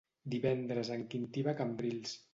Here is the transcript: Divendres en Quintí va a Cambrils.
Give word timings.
Divendres 0.35 0.89
en 0.97 1.05
Quintí 1.13 1.45
va 1.49 1.55
a 1.57 1.61
Cambrils. 1.63 2.21